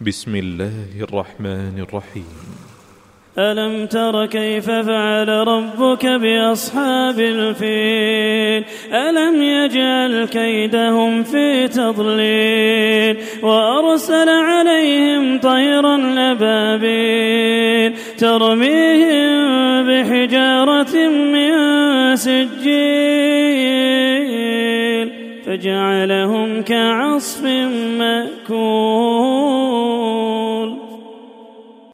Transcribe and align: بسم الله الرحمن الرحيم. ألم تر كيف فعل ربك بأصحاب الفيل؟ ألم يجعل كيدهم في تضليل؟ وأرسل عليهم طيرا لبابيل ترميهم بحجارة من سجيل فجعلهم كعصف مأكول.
بسم 0.00 0.36
الله 0.36 1.08
الرحمن 1.08 1.84
الرحيم. 1.88 2.36
ألم 3.38 3.86
تر 3.86 4.26
كيف 4.26 4.70
فعل 4.70 5.28
ربك 5.28 6.06
بأصحاب 6.06 7.20
الفيل؟ 7.20 8.64
ألم 8.92 9.42
يجعل 9.42 10.24
كيدهم 10.24 11.22
في 11.22 11.68
تضليل؟ 11.68 13.16
وأرسل 13.42 14.28
عليهم 14.28 15.38
طيرا 15.40 15.96
لبابيل 15.96 17.92
ترميهم 18.18 19.36
بحجارة 19.88 21.08
من 21.08 21.52
سجيل 22.16 23.16
فجعلهم 25.46 26.62
كعصف 26.62 27.44
مأكول. 27.98 28.85